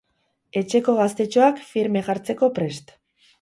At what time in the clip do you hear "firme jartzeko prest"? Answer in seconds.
1.73-2.97